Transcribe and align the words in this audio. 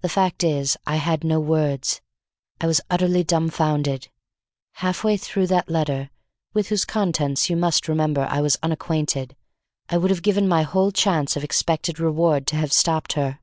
The 0.00 0.08
fact 0.08 0.42
is 0.44 0.78
I 0.86 0.96
had 0.96 1.24
no 1.24 1.38
words; 1.38 2.00
I 2.58 2.66
was 2.66 2.80
utterly 2.88 3.22
dumbfounded. 3.22 4.08
Half 4.76 5.04
way 5.04 5.18
through 5.18 5.46
that 5.48 5.68
letter, 5.68 6.08
with 6.54 6.68
whose 6.70 6.86
contents 6.86 7.50
you 7.50 7.56
must 7.58 7.86
remember 7.86 8.26
I 8.30 8.40
was 8.40 8.56
unacquainted, 8.62 9.36
I 9.90 9.98
would 9.98 10.10
have 10.10 10.22
given 10.22 10.48
my 10.48 10.62
whole 10.62 10.90
chance 10.90 11.36
of 11.36 11.44
expected 11.44 12.00
reward 12.00 12.46
to 12.46 12.56
have 12.56 12.72
stopped 12.72 13.12
her. 13.12 13.40